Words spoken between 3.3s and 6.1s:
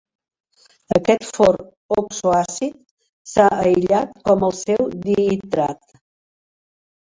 s'ha aïllat com el seu dihidrat.